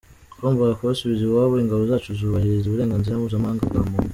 [0.33, 4.07] Twagombaga kubasubiza iwabo, ingabo zacu zubahiriza uburenganzira mpuzamahanga bwa muntu.